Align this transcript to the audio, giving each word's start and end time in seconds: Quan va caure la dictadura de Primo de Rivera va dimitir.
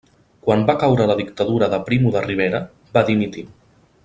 Quan 0.47 0.63
va 0.69 0.75
caure 0.83 1.07
la 1.11 1.17
dictadura 1.19 1.69
de 1.75 1.81
Primo 1.91 2.15
de 2.19 2.27
Rivera 2.27 2.63
va 2.97 3.09
dimitir. 3.13 3.47